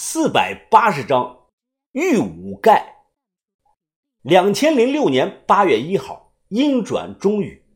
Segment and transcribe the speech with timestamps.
[0.00, 1.48] 四百八十章
[1.90, 2.98] 玉武盖。
[4.22, 7.66] 两千零六年八月一号，阴转中雨。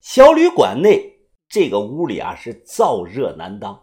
[0.00, 3.80] 小旅馆内这个屋里啊是燥热难当，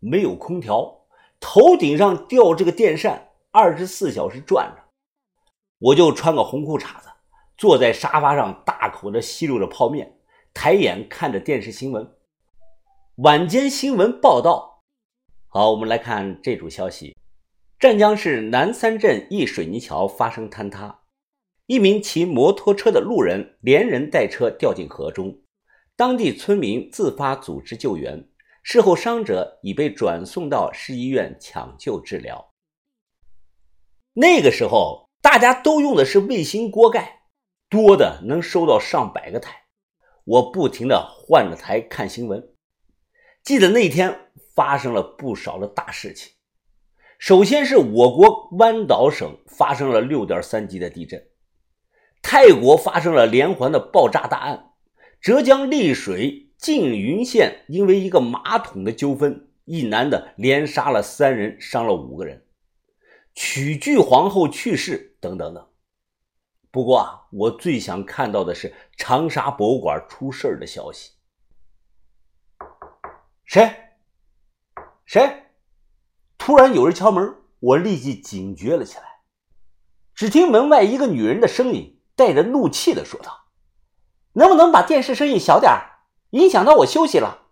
[0.00, 1.06] 没有空调，
[1.38, 4.82] 头顶上吊着个电扇，二十四小时转着。
[5.78, 7.08] 我就穿个红裤衩子，
[7.56, 10.18] 坐在沙发上，大口的吸溜着泡面，
[10.52, 12.16] 抬眼看着电视新闻。
[13.18, 14.73] 晚间新闻报道。
[15.56, 17.16] 好，我们来看这组消息：
[17.78, 21.02] 湛江市南三镇一水泥桥发生坍塌，
[21.66, 25.42] 一名骑摩托车的路人连人带车掉进河中，
[25.94, 28.28] 当地村民自发组织救援，
[28.64, 32.52] 事后伤者已被转送到市医院抢救治疗。
[34.14, 37.20] 那个时候，大家都用的是卫星锅盖，
[37.70, 39.54] 多的能收到上百个台，
[40.24, 42.52] 我不停的换着台看新闻。
[43.44, 44.23] 记得那天。
[44.54, 46.32] 发生了不少的大事情。
[47.18, 51.26] 首先是我国湾岛省发生了六点三级的地震，
[52.22, 54.72] 泰国发生了连环的爆炸大案，
[55.20, 62.44] 浙江丽水缙云县因为一个马桶的纠纷，一男的连杀了三人，伤了五个人，
[63.34, 65.66] 曲剧皇后去世等等等。
[66.70, 71.12] 不过啊，我最想看到的是长沙博物馆出事的消息。
[73.44, 73.83] 谁？
[75.04, 75.50] 谁？
[76.38, 79.04] 突然有人敲门，我立即警觉了起来。
[80.14, 83.46] 只听门外一个女人的声音带着怒气的说道
[84.34, 85.72] ：“能不能把电视声音小点
[86.30, 87.48] 影响到我休息了。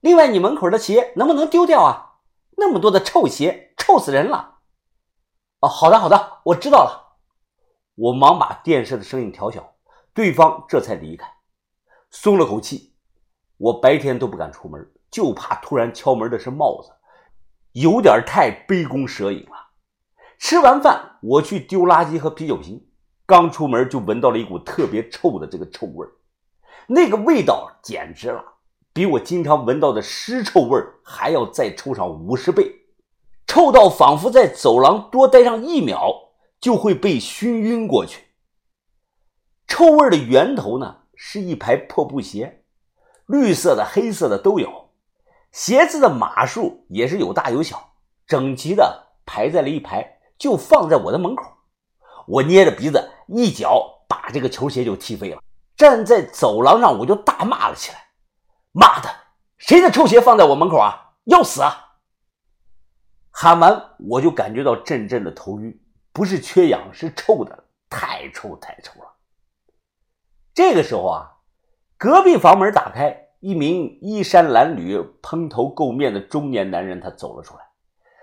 [0.00, 2.20] 另外，你门口的鞋能不能丢掉啊？
[2.56, 4.58] 那么多的臭鞋，臭死人了。”
[5.60, 7.18] 哦，好的，好的，我知道了。
[7.94, 9.76] 我忙把电视的声音调小，
[10.12, 11.26] 对方这才离开，
[12.10, 12.94] 松了口气。
[13.58, 14.90] 我白天都不敢出门。
[15.12, 16.90] 就怕突然敲门的是帽子，
[17.72, 19.68] 有点太杯弓蛇影了。
[20.38, 22.84] 吃完饭，我去丢垃圾和啤酒瓶，
[23.26, 26.08] 刚出门就闻到了一股特别臭的这个臭味
[26.88, 28.42] 那个味道简直了，
[28.92, 32.74] 比我经常闻到的尸臭味还要再臭上五十倍，
[33.46, 36.10] 臭到仿佛在走廊多待上一秒
[36.58, 38.24] 就会被熏晕过去。
[39.68, 42.64] 臭味的源头呢，是一排破布鞋，
[43.26, 44.81] 绿色的、黑色的都有。
[45.52, 47.92] 鞋子的码数也是有大有小，
[48.26, 51.44] 整齐的排在了一排，就放在我的门口。
[52.26, 55.42] 我捏着鼻子，一脚把这个球鞋就踢飞了。
[55.76, 57.98] 站在走廊上，我就大骂了起来
[58.72, 59.10] ：“妈的，
[59.58, 61.12] 谁的臭鞋放在我门口啊？
[61.24, 61.96] 要死啊！”
[63.30, 65.78] 喊完，我就感觉到阵阵的头晕，
[66.12, 69.16] 不是缺氧，是臭的，太臭太臭了。
[70.54, 71.30] 这个时候啊，
[71.98, 73.21] 隔壁房门打开。
[73.42, 77.62] 一名衣衫褴褛、蓬头垢面的中年男人，他走了出来。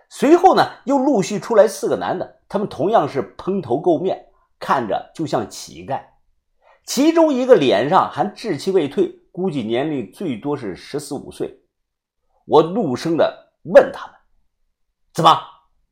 [0.09, 4.27] 随后呢，又陆续出来四个男的，他们同样是蓬头垢面，
[4.59, 6.01] 看着就像乞丐。
[6.85, 11.65] 其中一个脸上还稚气未退，估计年龄最多是十四五岁。
[12.45, 14.15] 我怒声的问他们
[15.13, 15.37] ：“怎么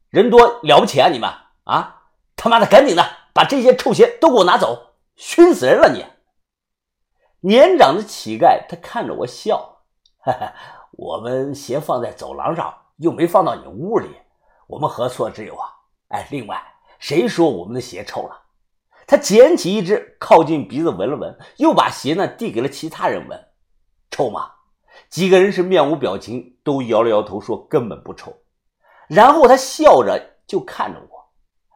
[0.09, 1.09] 人多了不起啊？
[1.09, 1.29] 你们
[1.65, 2.03] 啊，
[2.37, 6.05] 他妈的，赶紧的，把这些臭鞋都给我拿走，熏死人了你！”
[7.41, 9.77] 年长的乞丐，他看着我笑，
[10.19, 10.53] 哈哈，
[10.91, 14.09] 我们鞋放在走廊上，又没放到你屋里，
[14.65, 15.69] 我们何错之有啊？
[16.09, 16.59] 哎，另外，
[16.97, 18.41] 谁说我们的鞋臭了？
[19.05, 23.47] 他捡起一只，靠近鼻子闻了闻，又把鞋呢递给了其他人闻，
[24.09, 24.51] 臭吗？
[25.09, 28.35] 几个人是面无表情，都摇了摇头，说根本不臭。
[29.07, 31.29] 然后他笑着就看着我，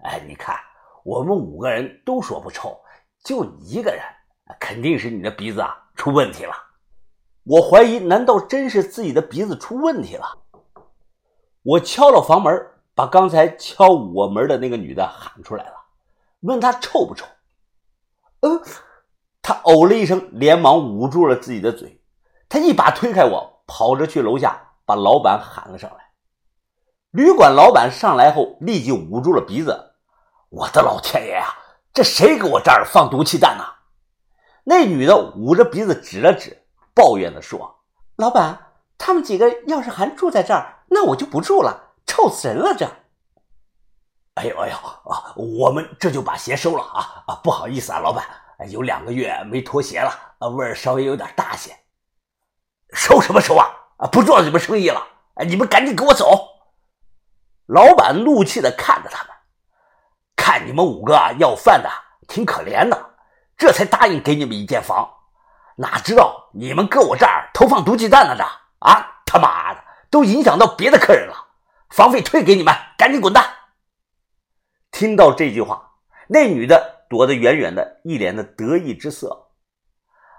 [0.03, 0.57] 哎，你看，
[1.03, 2.77] 我们五个人都说不臭，
[3.23, 4.01] 就你一个人。
[4.59, 6.53] 肯定是你的鼻子啊出问题了，
[7.43, 10.25] 我怀疑，难道真是自己的鼻子出问题了？
[11.63, 15.73] 我敲了房门，把刚才敲我门的那个女的喊出来了，
[16.41, 17.25] 问她臭不臭。
[18.41, 18.61] 嗯，
[19.41, 22.01] 她哦了一声，连忙捂住了自己的嘴。
[22.49, 25.97] 她一把推开我，跑着去楼下把老板喊了上来。
[27.11, 29.93] 旅馆老板上来后，立即捂住了鼻子。
[30.49, 31.53] 我的老天爷呀，
[31.93, 33.63] 这谁给我这儿放毒气弹呢？
[34.63, 36.63] 那女的捂着鼻子指了指，
[36.93, 37.83] 抱怨的说
[38.17, 42.75] ：“老板，他们几个要是还住在这儿，那我就不住了，臭死人了！
[42.77, 42.85] 这……
[44.35, 44.75] 哎呦哎呦
[45.11, 47.35] 啊，我们这就把鞋收了啊啊！
[47.43, 48.23] 不好意思啊，老板，
[48.69, 50.11] 有两个月没脱鞋了，
[50.51, 51.75] 味儿稍微有点大些。
[52.93, 53.67] 收什么收啊？
[53.97, 55.05] 啊，不做你们生意了！
[55.35, 56.47] 哎，你们赶紧给我走！”
[57.67, 59.33] 老板怒气的看着他们，
[60.35, 61.89] 看你们五个要饭的，
[62.27, 63.10] 挺可怜的。
[63.61, 65.07] 这才答应给你们一间房，
[65.75, 68.35] 哪知道你们搁我这儿投放毒气弹呢？
[68.35, 68.43] 这
[68.79, 69.79] 啊，他妈的，
[70.09, 71.35] 都影响到别的客人了，
[71.91, 73.45] 房费退给你们，赶紧滚蛋！
[74.89, 75.91] 听到这句话，
[76.27, 79.51] 那女的躲得远远的，一脸的得意之色。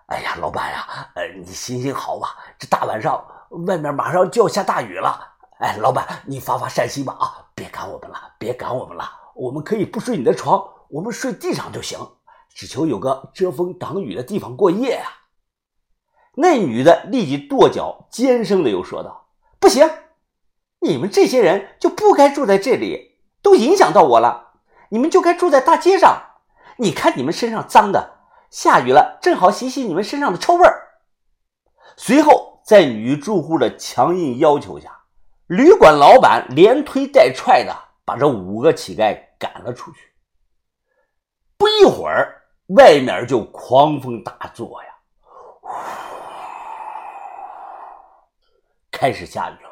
[0.07, 0.85] 哎呀，老板呀，
[1.15, 3.25] 呃，你行行好吧，这大晚上
[3.69, 5.29] 外面马上就要下大雨了。
[5.61, 10.61] 哎，老板，你发发善心吧啊，别赶我们了，别赶我们了，我们可以不睡你的床，
[10.91, 12.01] 我们睡地上就行，
[12.55, 15.11] 只求有个遮风挡雨的地方过夜啊。
[16.35, 19.29] 那女的立即跺脚，尖声的又说道
[19.61, 19.91] ：“不行，
[20.81, 24.55] 你们这些人就不该住在这里，都影响到我了。
[24.89, 26.31] 你们就该住在大街上。
[26.79, 28.21] 你看你们身上脏的，
[28.51, 30.89] 下雨了正好洗洗你们身上的臭味儿。”
[31.99, 35.03] 随后，在女住户的强硬要求下，
[35.47, 37.77] 旅馆老板连推带踹的
[38.07, 40.15] 把这五个乞丐赶了出去。
[41.59, 42.42] 不一会儿，
[42.75, 44.89] 外面就狂风大作呀。
[48.91, 49.71] 开始下雨了，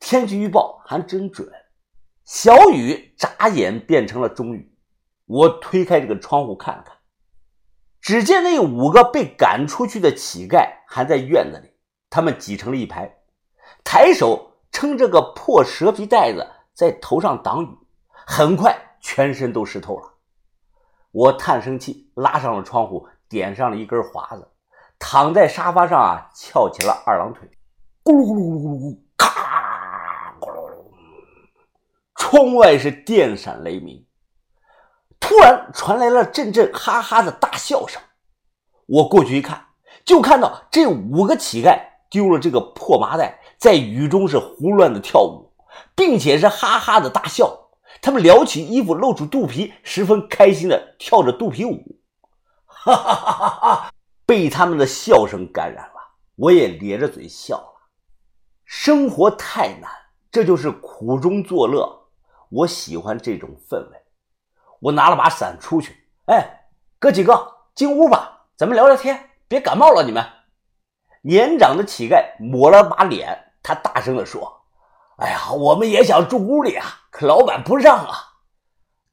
[0.00, 1.48] 天气预报还真准，
[2.24, 4.76] 小雨眨眼变成了中雨。
[5.26, 6.96] 我推开这个窗户看看，
[8.00, 11.72] 只见那五个被赶出去的乞丐还在院子里，
[12.10, 13.16] 他们挤成了一排，
[13.84, 17.68] 抬手撑着个破蛇皮袋子在头上挡雨，
[18.10, 20.15] 很快全身都湿透了。
[21.16, 24.46] 我叹声气，拉上了窗户，点上了一根华子，
[24.98, 27.48] 躺在沙发上啊，翘起了二郎腿。
[28.04, 30.34] 咕噜咕噜咕噜咕噜，咔！
[30.38, 30.84] 咕噜噜，
[32.16, 34.04] 窗外是电闪雷鸣，
[35.18, 38.02] 突然传来了阵阵哈哈的大笑声。
[38.84, 39.68] 我过去一看，
[40.04, 41.80] 就看到这五个乞丐
[42.10, 45.50] 丢了这个破麻袋，在雨中是胡乱的跳舞，
[45.94, 47.65] 并且是哈哈的大笑。
[48.00, 52.00] 他们撩起衣服，露出肚皮，十分开心的跳着肚皮舞。
[52.66, 53.92] 哈哈哈哈哈！
[54.24, 56.00] 被他们的笑声感染了，
[56.36, 57.72] 我也咧着嘴笑了。
[58.64, 59.90] 生活太难，
[60.30, 62.08] 这就是苦中作乐。
[62.48, 64.02] 我喜欢这种氛围。
[64.80, 65.96] 我拿了把伞出去，
[66.26, 66.68] 哎，
[66.98, 70.04] 哥几个进屋吧，咱们聊聊天，别感冒了。
[70.04, 70.24] 你们
[71.22, 74.62] 年长的乞丐抹了把脸，他大声地说
[75.16, 78.14] ：“哎呀，我们也想住屋里啊，可老板不让啊。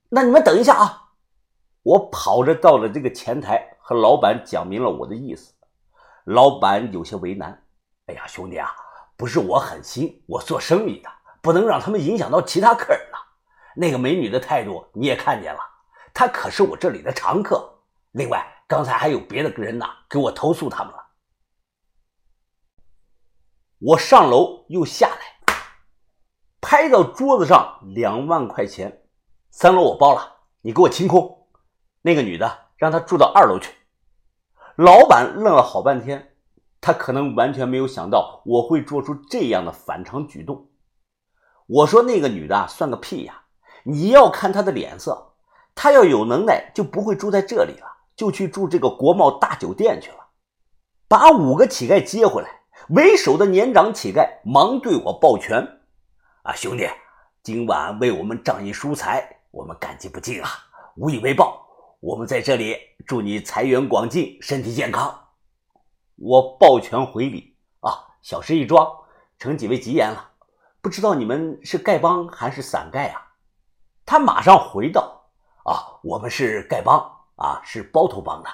[0.10, 1.12] 那你们等一下啊。”
[1.84, 5.54] 我跑着到了这个前台，和老板讲明了我的意思。
[6.26, 7.66] 老板有些为难
[8.08, 8.70] ：“哎呀，兄弟啊。”
[9.16, 11.10] 不是我狠心，我做生意的
[11.42, 13.18] 不能让他们影响到其他客人了。
[13.76, 15.60] 那个美女的态度你也看见了，
[16.14, 17.72] 她可是我这里的常客。
[18.12, 21.06] 另外，刚才还有别的人呐给我投诉他们了。
[23.80, 25.33] 我上楼又下来，
[26.64, 29.02] 拍到桌子上两万块钱，
[29.52, 31.46] 三楼我包了，你给我清空。
[32.02, 33.74] 那个女的让她住到二楼去。
[34.78, 36.30] 老板愣了好半天。
[36.86, 40.68] 他可能完全没有想到我会做出这样的反常举动。
[41.66, 43.44] 我说：“那个女的算个屁呀！
[43.86, 45.36] 你要看她的脸色，
[45.76, 47.88] 她要有能耐就不会住在这里了，
[48.18, 50.18] 就去住这个国贸大酒店去了。”
[51.08, 52.50] 把五个乞丐接回来，
[52.90, 55.80] 为首的年长乞丐忙对我抱拳
[56.44, 56.86] ：“啊，兄弟，
[57.42, 60.50] 今晚为我们仗义疏财，我们感激不尽啊，
[60.98, 61.66] 无以为报。
[62.02, 62.76] 我们在这里
[63.08, 65.28] 祝你财源广进，身体健康。”
[66.20, 68.86] 我抱拳回礼啊，小事一桩，
[69.40, 70.32] 承几位吉言了。
[70.82, 73.26] 不知道你们是丐帮还是散丐啊？
[74.06, 75.24] 他马上回道
[75.64, 77.00] ：“啊，我们是丐帮
[77.38, 78.50] 啊，是包头帮的。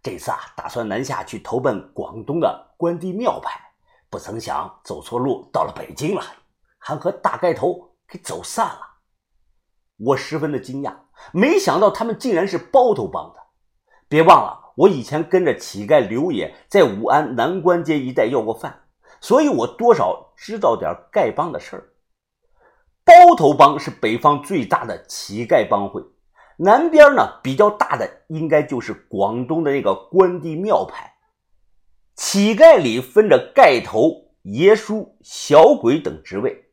[0.00, 3.60] 这次啊，打算南下去投奔广东的关帝庙派，
[4.08, 6.22] 不曾想走错路，到了北京了，
[6.82, 8.80] 还和大盖头给走散了。
[9.98, 10.94] 我十分的惊讶，
[11.32, 13.40] 没想到他们竟然是包头帮的。
[14.08, 18.84] 别忘了。”我以前跟着乞丐刘野在武安南关街一带要过饭，
[19.20, 21.92] 所以我多少知道点丐帮的事儿。
[23.04, 26.02] 包头帮是北方最大的乞丐帮会，
[26.56, 31.12] 南边呢比较大的应该就是广东的那个关帝庙派。
[32.16, 36.71] 乞丐里分着丐头、爷叔、小鬼等职位，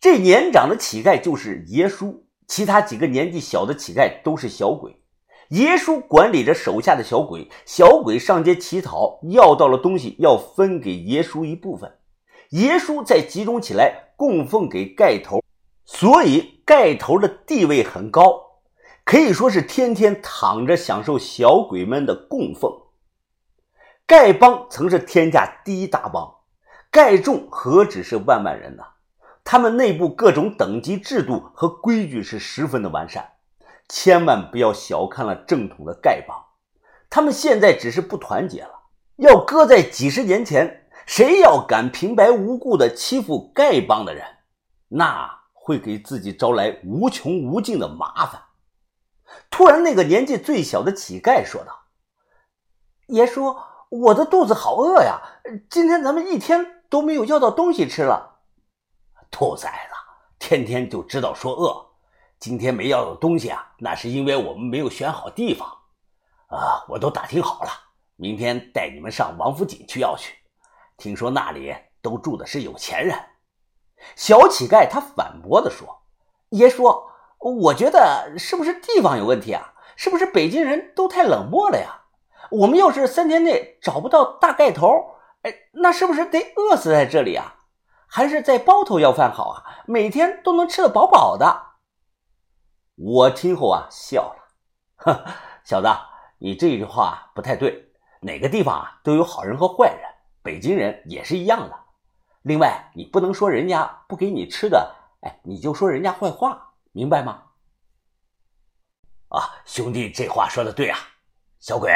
[0.00, 5.02] 这年长的乞丐就是爷叔，其他几个年纪小的乞丐都是小鬼。
[5.50, 11.98] 爷叔管理着手下的小鬼，小鬼上街乞讨，要到了东西要分给爷叔一部分，
[12.50, 15.40] 爷叔再集中起来供奉给盖头，
[15.84, 18.60] 所以盖头的地位很高，
[19.04, 22.70] 可以说是天天躺着享受小鬼们的供奉。
[24.04, 26.28] 丐帮曾是天下第一大帮，
[26.90, 28.82] 丐众何止是万万人呐，
[29.48, 33.34] 他们内部各种等级制度和规矩是十分的完善。
[33.88, 36.36] 千万不要小看了正统的丐帮，
[37.08, 38.70] 他们现在只是不团结了。
[39.18, 44.24] 要搁在几十年前，谁要敢平白无故的欺负丐帮的人，
[44.88, 48.42] 那会给自己招来无穷无尽的麻烦。
[49.48, 51.84] 突然，那个年纪最小的乞丐说道
[53.06, 53.54] ：“爷叔，
[53.90, 55.20] 我的肚子好饿呀！
[55.70, 58.32] 今天咱们一天都没有要到东西吃了。”
[59.30, 59.94] 兔崽子，
[60.38, 61.84] 天天就知道说饿。
[62.38, 65.68] 今天没要到东西啊，那是因为我们没有选好地方。
[66.48, 67.70] 啊，我都打听好了，
[68.16, 70.34] 明天带你们上王府井去要去。
[70.96, 73.18] 听说那里都住的是有钱人。
[74.14, 76.02] 小乞丐他反驳的说
[76.50, 76.84] ：“爷叔，
[77.38, 79.72] 我觉得是不是地方有问题啊？
[79.96, 82.02] 是不是北京人都太冷漠了呀？
[82.50, 87.56] 我们要是三天内找不到大盖头，哎，那是不是得饿死在这里啊？
[88.06, 89.82] 还是在包头要饭好啊？
[89.86, 91.74] 每天都能吃得饱饱的。”
[92.96, 94.48] 我听后啊笑了，
[94.96, 95.24] 哼，
[95.64, 95.88] 小子，
[96.38, 97.92] 你这句话不太对。
[98.22, 100.00] 哪个地方啊都有好人和坏人，
[100.42, 101.78] 北京人也是一样的。
[102.42, 107.42] 另外，你不能说人家不给你吃的，哎，你就说人家坏话，明白吗？
[109.28, 110.98] 啊，兄弟，这话说的对啊。
[111.58, 111.92] 小鬼，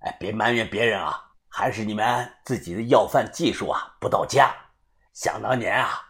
[0.00, 4.54] 哎，别埋怨别人啊，还是你们自己的要饭技术啊不到家。
[5.12, 6.00] 想当年啊，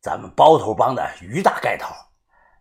[0.00, 1.94] 咱们包头帮的于大盖头，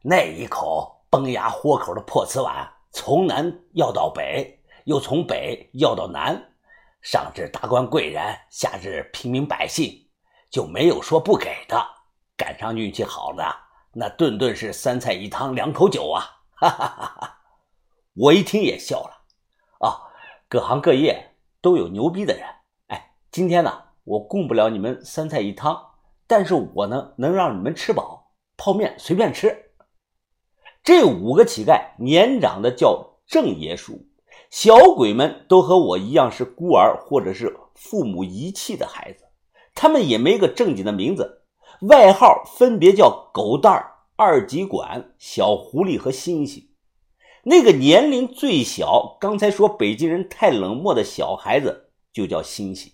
[0.01, 0.91] 那一口。
[1.13, 6.55] 崩牙豁口的破瓷碗，从南要到北，又从北要到南，
[7.03, 10.09] 上至达官贵人，下至平民百姓，
[10.49, 11.79] 就没有说不给的。
[12.35, 13.45] 赶上运气好的，
[13.91, 16.25] 那顿顿是三菜一汤，两口酒啊！
[16.55, 17.37] 哈哈哈哈！
[18.15, 19.87] 我一听也笑了。
[19.87, 20.01] 啊，
[20.49, 22.43] 各行各业都有牛逼的人。
[22.87, 25.79] 哎，今天呢，我供不了你们三菜一汤，
[26.27, 29.71] 但是我呢，能让你们吃饱，泡面随便吃。
[30.83, 34.05] 这五个乞丐，年长的叫郑爷叔，
[34.49, 39.23] 小鬼们都和我一样是孤儿或者是父母遗弃的孩子，
[39.73, 41.43] 他们也没个正经的名字，
[41.83, 46.69] 外号分别叫狗蛋儿、二极管、小狐狸和星星。
[47.45, 52.91] 那个年龄最小，刚才说北京人太冷漠的小孩子就叫星星。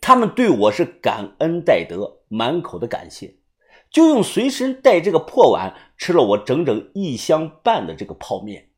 [0.00, 3.36] 他们对我是感恩戴德，满口的感谢。
[3.90, 8.68] 就用随身带这个破碗吃了我整整一箱半的这个泡面，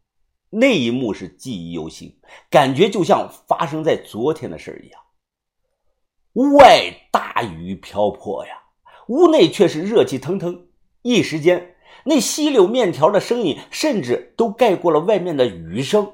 [0.51, 2.17] 那一幕是记忆犹新，
[2.49, 5.01] 感觉就像发生在昨天的事一样。
[6.35, 8.53] 屋外大雨瓢泼呀，
[9.09, 10.69] 屋内却是热气腾腾。
[11.03, 11.75] 一时间，
[12.05, 16.13] 那吸溜面条的声音甚至都盖过了外面的雨声。